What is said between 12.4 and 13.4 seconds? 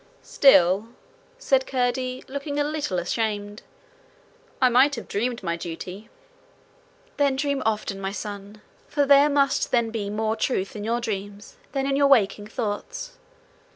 thoughts.